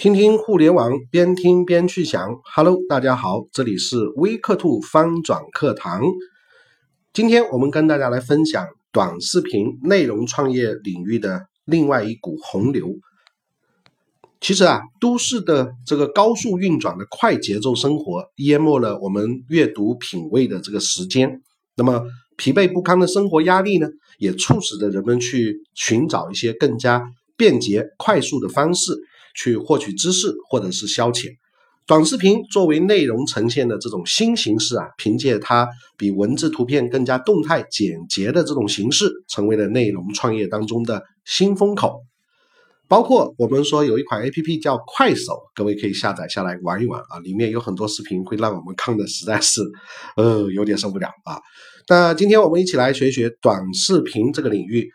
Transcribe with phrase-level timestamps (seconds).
[0.00, 2.40] 听听互联网，边听边去想。
[2.54, 6.00] Hello，大家好，这里是微课兔翻转课堂。
[7.12, 12.94] 今天我们跟大家来分享短视频内容创业领域的另外一股洪流。
[14.40, 21.42] 其实啊，都市的这个高速运转的快节奏生活，淹没了我们阅读品味的这个时间。
[21.76, 22.04] 那么
[22.38, 23.86] 疲惫不堪的生活压力呢，
[24.18, 27.02] 也促使着人们去寻找一些更加
[27.36, 28.98] 便捷、快速的方式。
[29.34, 31.28] 去获取知识或者是消遣，
[31.86, 42.00] 短视频作为内容呈现的这种新形式啊，凭借它比文字图片更加动态简洁的这种形式，成为了内容创业当中的新风口。
[42.88, 49.62] 包括我们说有一款 A P P 叫快手，各位可以下载下来玩一玩啊，里面有很多视频会让我们看的实在是
[50.16, 51.38] 呃有点受不了啊。
[51.88, 54.90] 那今天我们一起来学学短视频这个领域。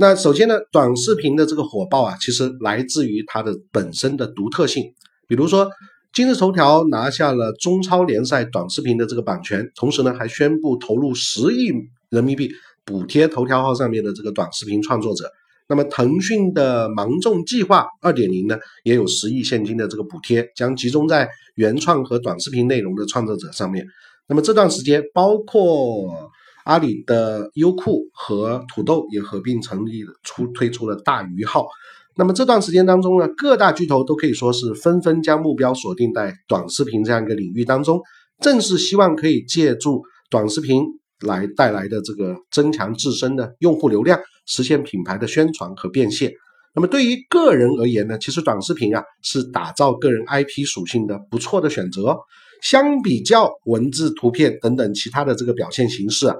[0.00, 4.84] 那首先呢，短视频的这个火爆啊，其实来自于它的本身的独特性。
[5.26, 5.68] 比如说，
[6.12, 11.72] 今日头条拿下了中超联赛短视频的这个版权，同时呢，还宣布投入十亿
[12.10, 12.48] 人民币
[12.84, 15.28] 补贴头条号上面的这个短视频创作者。
[15.68, 23.84] 那么，腾讯的芒种计划二点零呢，也有十亿现金的这个补贴，将集中在原创和短视频内容的创作者上面。
[24.28, 26.30] 那么这段时间，包括。
[26.68, 31.66] 阿里的优酷和土豆也合并成立了，出推出了大鱼号。
[32.14, 37.98] 那么这段时间当中呢，各大巨头都可以说是纷纷将目标锁定在短视频这样一个领域当中，
[38.42, 40.84] 正是希望可以借助短视频
[41.22, 46.30] 来带来的这个增强自身的用户流量，实现品牌的宣传和变现。
[46.74, 52.14] 那么对于个人而言呢，其实短视频啊是打造个人 IP 属性的不错的选择。
[52.60, 56.36] 相比较文字、图片等等其他的这个表现形式啊。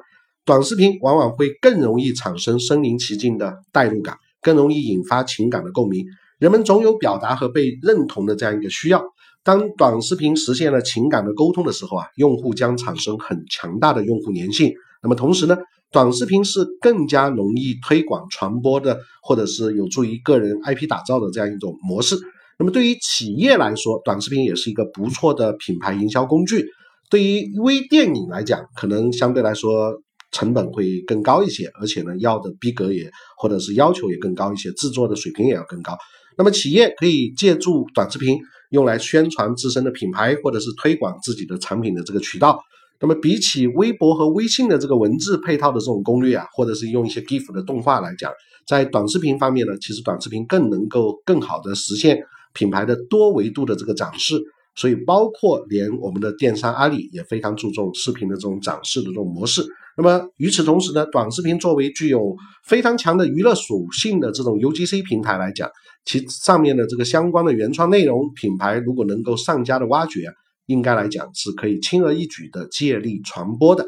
[0.48, 6.06] 短视频往往会更容易产生身临其境的代入感，更容易引发情感的共鸣。
[6.38, 9.04] 人们总有表达和被认同的这样一个需要。
[9.44, 14.72] 当短视频实现了情感的沟通的时候啊，用户将产生很强大的用户粘性。
[15.02, 15.54] 那么同时呢，
[15.92, 22.16] 短视频是更加容易推广传播的，或者是有助于个人 IP 打造的这样一种模式。
[22.58, 26.64] 那么对于企业来说，短视频也是一个不错的品牌营销工具。
[27.10, 30.00] 对于微电影来讲，可能相对来说。
[30.30, 35.96] 成本会更高一些，而且呢，要的逼格也或者是要求也更高一些，制作的水平也要更高。
[36.36, 38.38] 那么企业可以借助短视频
[38.70, 42.60] 用来宣传自身的品牌，或者是推广自己的产品的这个渠道。
[43.00, 48.32] 那么比起微博和微信的这个文字配套的这种攻略啊，或者是用一些 GIF 的动画来讲，
[48.66, 52.18] 在短视频方面呢，其实短视频更能够更好的实现
[52.52, 54.40] 品牌的多维度的这个展示。
[54.74, 59.66] 所以，包括连我们的电商阿里也非常注重视频的这种展示的这种模式。
[60.00, 65.68] 那么与此同时呢，短视频作为具有非常强的娱乐属性的这种 UGC 平台来讲，
[66.04, 70.32] 其上面的这个相关的原创内容品牌如果能够上佳的挖掘，
[70.66, 73.84] 应该来讲是可以轻而易举的借力传播的。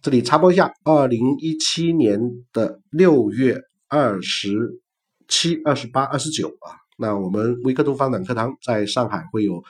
[0.00, 2.20] 这里插播一下，二零一七年
[2.52, 4.80] 的六月二十
[5.26, 6.78] 七、二十八、二十九啊。
[6.96, 9.64] 那我们微课读发展课堂在上海会有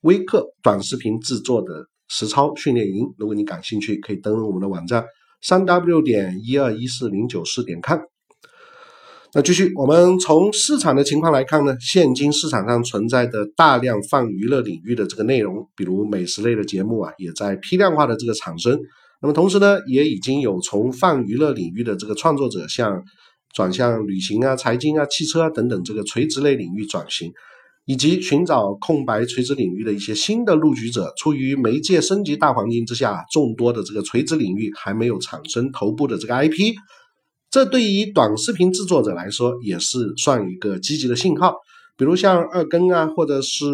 [0.00, 5.04] 微课短视频制作的实操训练营，如果你感兴趣，可以登录我们的网站
[5.42, 8.00] 三 w 点一二一四零九四点 com。
[9.36, 18.78] 那继续，我们从市场的情况来看呢，现今市场上存在的大量泛娱乐领域的这个内容，比如美食类的节目啊，也在批量化的这个产生。
[19.20, 23.02] 那么同时呢，也已经有从泛娱乐领域的这个创作者向
[23.52, 27.32] 转向旅行啊、财经啊、汽车啊等等这个垂直类领域转型，
[27.86, 31.12] 以及寻找空白垂直领域的一些新的入局者。
[31.16, 36.74] 出于媒介升级大环境之下，众多的这个垂直领域还没有产生头部的这个 IP，
[37.50, 41.54] 这对于短视频制作者来说也是算一个积极的信号。
[41.96, 43.64] 比如像二更啊，或者是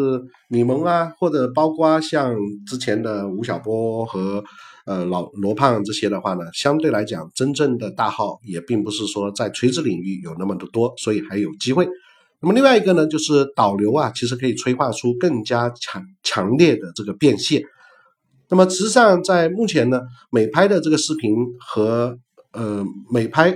[0.49, 4.43] 李蒙啊，或者包括像之前的吴晓波和。
[4.87, 11.87] 呃，老罗胖这些的话呢，相对来讲，真正的大号也并不是说在垂直领域有那么的多，所以还有机会。
[12.43, 17.63] 那么另外一个呢，就是导流啊，其实可以催化出更加强强烈的这个变现。
[18.49, 20.01] 那么实际上，在目前呢，
[20.31, 22.19] 美拍的这个视频和
[22.53, 23.55] 呃美拍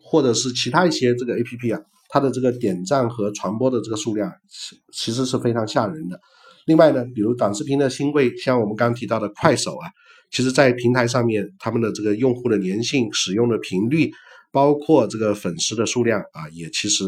[0.00, 6.20] 或者是其他一些这个 A P P 啊，它的这个点赞和传播的这个数量，其其实是非常吓人的。
[6.66, 9.88] 另外呢，比如短视频的新贵，像我们刚提到的快手啊。
[10.28, 14.10] 其实，在平台上面，他们的这个用户的粘性、使用的频率，
[14.50, 17.04] 包括这个粉丝的数量啊，也其实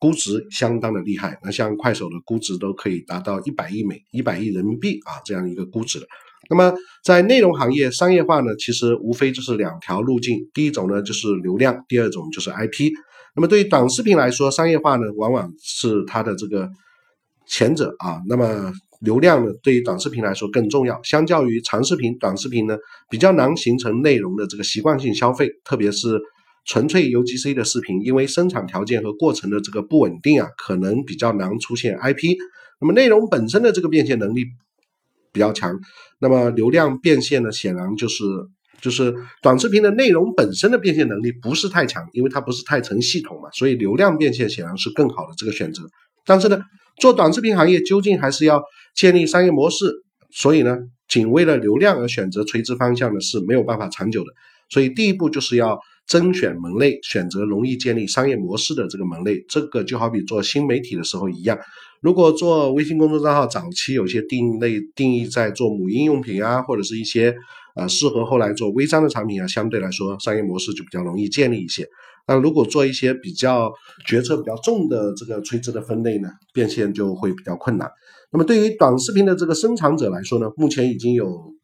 [0.00, 1.38] 估值相当的厉害。
[1.44, 6.06] 那像快手的估值都可以达到一百亿美、一百亿人民币啊这样一个估值了。
[6.48, 6.74] 那么，
[7.04, 12.90] 在内容行业商业化呢，其实无非就是两条路径：第一种呢就是流量，第二种就是 IP。
[13.36, 16.68] 那么对于短视频来说，商业化呢，往往是它的这个
[17.46, 21.00] 前者啊，那么流量呢，对于短视频来说更重要。
[21.04, 22.76] 相较于长视频，短视频呢
[23.08, 26.20] 比较难形成内容的这个习惯性消费，特别是
[26.70, 32.36] 纯粹 UGC 的视频，因为生产条件和过程的这个不稳定啊，可能比较难出现 IP。
[32.80, 34.44] 那么内容本身的这个变现能力
[35.32, 35.76] 比较强，
[36.20, 38.22] 那么流量变现呢，显然就是
[38.80, 39.12] 就是
[39.42, 45.82] 短视频的内容本身的变现能力不是太强，因为它不是太成系统嘛，所以流量变现显然是更好的这个选择。
[46.24, 46.62] 但是呢，
[47.00, 48.62] 做短视频行业究竟还是要
[48.94, 49.92] 建立商业模式，
[50.30, 50.78] 所以呢，
[51.08, 54.30] 仅为了流量而选择垂直方向呢是没有办法长久的。
[54.68, 59.44] 所以第一步就是要甄选门类，选择容易建立商业模式的这个门类。
[59.48, 61.56] 这个就好比做新媒体的时候一样，
[62.00, 67.36] 如果做微信公众账号，早期有些定类定义在做母婴用品啊，或者是一些
[67.76, 71.86] 呃适合后来做微商的产品啊，相对来说商业模式就比较容易建立一些。
[72.26, 73.72] 那如果做一些比较
[74.04, 77.88] 决策比较重的这个垂直的分类呢，变现就会比较困难。
[78.32, 81.54] 那么对于短视频的这个生产者来说呢，目前已经有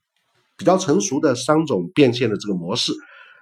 [0.57, 2.93] 比较成熟的三种变现的这个模式。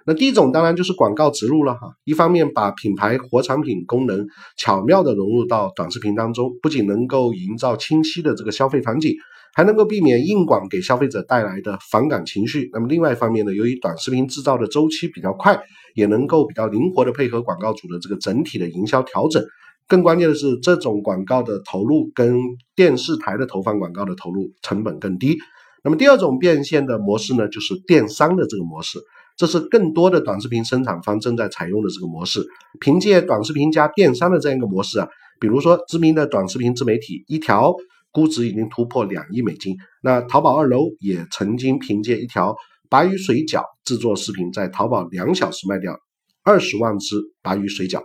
[0.05, 9.15] 那第一种当然就是广告植入了哈，一方面把品牌活产品功能巧妙的融入到短视频当中，不仅能够营造清晰的这个消费场景。
[9.57, 12.69] 还能够避免硬广给消费者带来的反感情绪。
[12.73, 15.57] 那么另外一方面呢，由于短视频制造的周期比较快，
[15.93, 19.41] 也能够比较灵活的配合广告主的这个整体的营销调整。
[19.87, 22.37] 更关键的是，这种广告的投入跟
[22.75, 25.37] 电视台的投放广告的投入成本更低。
[25.85, 28.99] 那么第二种变现的模式呢，就是电商的这个模式，
[29.35, 32.45] 这是更多的短视频生产方正在采用的这个模式。
[32.79, 35.07] 凭借短视频加电商的这样一个模式啊，
[35.39, 37.73] 比如说知名的短视频自媒体一条。
[38.15, 39.75] 估值已经突破两亿美金。
[40.01, 42.55] 那淘宝二楼也曾经凭借一条
[42.89, 45.99] 鲅鱼水饺制作视频，在淘宝两小时卖掉
[46.41, 48.01] 二十万只鲅鱼水饺。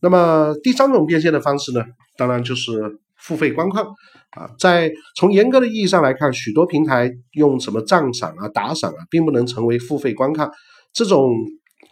[0.00, 1.84] 那么第三种变现的方式呢？
[2.16, 3.84] 当然就是付费观看
[4.30, 4.50] 啊。
[4.58, 10.50] 在从严格的意义上来看，许多平台用什么赞赏啊、打赏啊，并不能成为付费观看
[10.92, 11.30] 这种。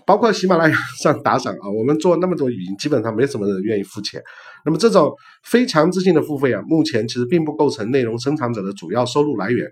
[0.07, 4.23] 包括喜马拉雅上打赏啊，我们做那么多语音，基本上没什么人愿意付钱。
[4.65, 5.13] 那么这种
[5.45, 9.67] 非强制性的付费啊，目前其实并不构成内容生产者的主要收入来源。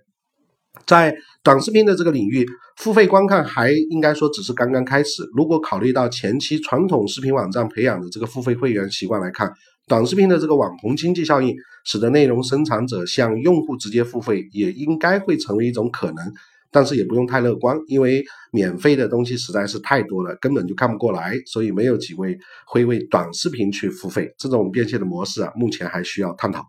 [0.84, 2.46] 在短视频的这个领域，
[2.76, 5.22] 付费观看还应该说只是刚刚开始。
[5.34, 9.50] 如果考虑到前期传统视频网站培养的这个付费会员习惯来看，
[9.86, 16.32] 短视频的这个网红经济效应，使得内容生产者向用户直接付费，也应该会成为一种可能。
[16.72, 22.36] 但是也不用太乐观，因为免费的东西实在是太多了，根本就看不过来，所以没有几位
[22.66, 24.28] 会为短视频去付费。
[24.36, 26.66] 这种变现的模式啊，目前还需要探讨。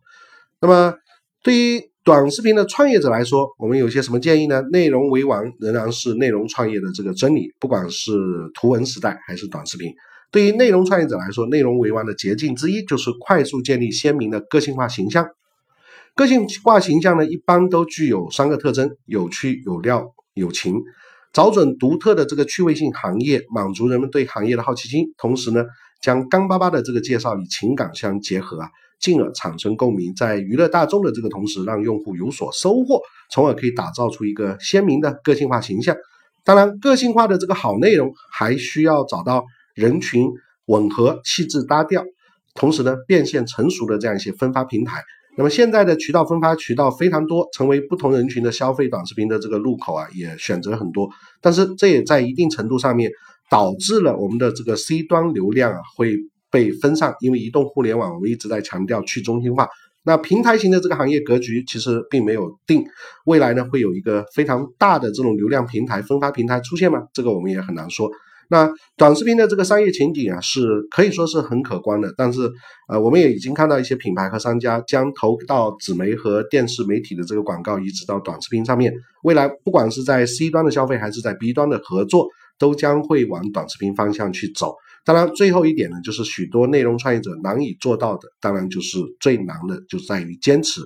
[0.62, 0.94] 那么，
[1.44, 4.62] 对于短视频的创业者来说，我们有些什么建议呢？
[4.72, 8.14] 内容为王仍然是内容创业的这个真理，不管是
[8.54, 9.92] 图文时代还是短视频。
[10.32, 15.28] 对于内容创业者来说，内容为王的捷径之一就是快速建立鲜明的个性化形象。
[16.16, 20.76] 个性化形象呢，一般都具有三个特征：有趣、有料、有情。
[21.34, 25.66] 找准独特的这个趣味性行业，满足人们对行业的好奇心，同时呢，
[26.02, 33.02] 将干巴巴的这个介绍与情感相结合啊，进而产生共鸣，在娱乐大众的这个同时，让用户有所收获，
[33.32, 35.96] 从而可以打造出一个鲜明的个性化形象。
[36.44, 39.46] 当然，个性化的这个好内容，还需要找到
[39.76, 40.30] 人群
[40.66, 42.04] 吻合、气质搭调，
[42.56, 45.04] 同时呢，变现成熟的这样一些分发平台。
[45.38, 51.08] 那么现在的渠道分发渠道非常多，成为不同人群的消费短视频的这个入口啊，也选择很多。
[51.42, 53.12] 但是这也在一定程度上面
[53.50, 56.16] 导致了我们的这个 C 端流量啊会
[56.58, 59.68] 被分散，因为移动互联网我们一直在强调去中心化。
[60.04, 62.84] 那平台型的这个行业格局其实并没有定，
[63.26, 67.04] 未来呢会有一个非常大的这种流量平台分发平台出现吗？
[67.14, 68.10] 这个我们也很难说。
[68.50, 72.12] 那短视频的这个商业前景啊，是可以说是很可观的。
[72.18, 72.50] 但是，
[72.88, 78.94] 呃，我们也已经看到一些品牌和商家将投到纸媒和电视媒体的这个广告移植到短视频上面。
[79.24, 84.74] 未来，不管是在 C 端的消费还是在 B 端的合作，都将会往短视频方向去走。
[85.08, 90.82] 当然，最后一点呢，就是许多内容创业者难以做到的，当然就是最难的，就在于坚持。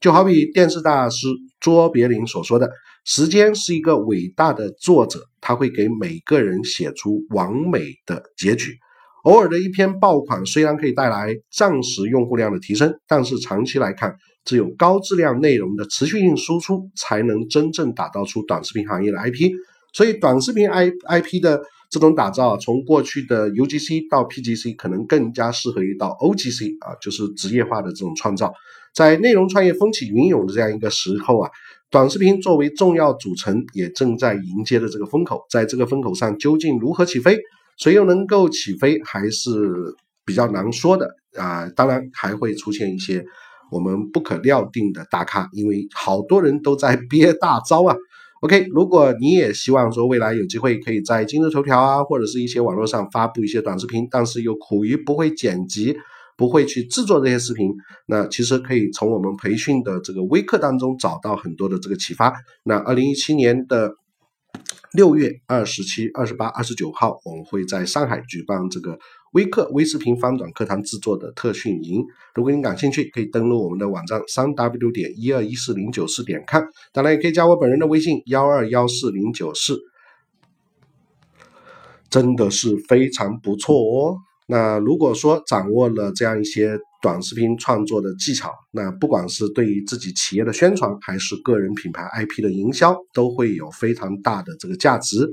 [0.00, 1.26] 就好比电视大师
[1.60, 2.70] 卓别林所说的
[3.04, 8.72] ：“时间是一个伟大的作者，他会给每个人写出完美的结局。
[9.24, 19.50] 偶尔的一篇爆款虽然可以带来暂时用户量的提升，但是长期来看，只有高质量内容的持续性输出，才能真正打造出短视频行业的 IP。
[19.92, 21.60] 所以，短视频 I IP 的
[21.90, 28.52] 这种打造，从过去的 UGC 到 PGC，可能更加适合于到 OGC 啊，就是职业化的这种创造。”
[28.94, 31.50] 在内容创业风起云涌的这样一个时候啊，
[31.90, 35.44] 短视频作为重要组成，也正在迎接的这个风口。
[35.50, 37.38] 在这个风口上，究竟如何起飞，
[37.76, 39.50] 谁又能够起飞，还是
[40.24, 41.68] 比较难说的啊。
[41.76, 43.24] 当然，还会出现一些
[43.70, 47.96] 我们不可料定的大咖，因为好多人都在憋大招啊。
[48.40, 55.96] OK，如果你也希望说未来有机会可以在今日头条啊，或者是一些网络上发布一些短视频，但是又苦于不会剪辑。
[56.36, 57.70] 不会去制作这些视频，
[58.06, 62.32] 那其实可以从我们培训的这个微课当中找到很多的这个启发。
[62.64, 63.92] 那二零一七年的
[64.94, 68.98] 六月二十七、二十八、二十九号，我们会在上海举办这个
[69.32, 72.04] 微课微视频翻转课堂制作的特训营。
[72.34, 79.78] 如果您感兴趣，可以登录我们的网站三 w 点一二一四零九四点 com，当然也可以加我本人的微信幺二幺四零九四，
[82.08, 84.16] 真的是非常不错哦。
[84.48, 95.30] 那如果说掌握了这样一些短视频创作的技巧，那不管是对于自己企业的宣传，还是个人品牌 IP 的营销，都会有非常大的这个价值。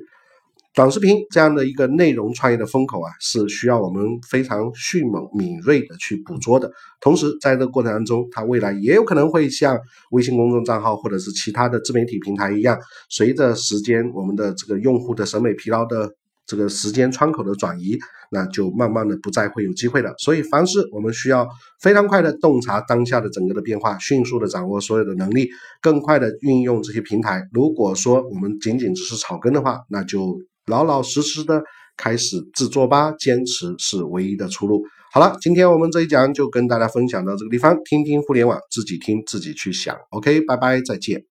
[0.78, 6.72] 短视频这样的一个内容创业的风口啊，是需要我们非常迅猛敏锐的去捕捉的。
[7.02, 9.76] 同时，在这个过程当中，它未来也有可能会像
[10.12, 12.78] 微信公众账号或者是其他的自媒体平台一样，
[13.10, 16.12] 随着时间，我们的这个用户的审美疲劳的。
[16.46, 17.98] 这个时间窗口的转移，
[18.32, 20.14] 那就慢慢的不再会有机会了。
[20.18, 21.46] 所以，凡是我们需要
[21.82, 25.50] 非常快的洞察当下的整个的变化，迅速的掌握所有的能力，
[25.82, 27.44] 更快的运用这些平台。
[27.52, 31.64] 如果说我们仅仅只是草根的话，那就老老实实的
[31.96, 34.84] 开始制作吧，坚持是唯一的出路。
[35.12, 39.98] 好了，今天我们这一讲就跟大家分享到这个地方，听听互联网，自己听自己去想。
[40.10, 41.24] OK，拜拜，再见。